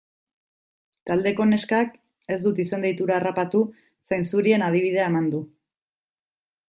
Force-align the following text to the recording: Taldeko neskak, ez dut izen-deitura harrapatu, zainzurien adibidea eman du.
Taldeko 1.09 1.45
neskak, 1.49 1.99
ez 2.35 2.39
dut 2.45 2.61
izen-deitura 2.63 3.17
harrapatu, 3.19 3.61
zainzurien 4.13 4.65
adibidea 4.71 5.05
eman 5.13 5.29
du. 5.35 5.43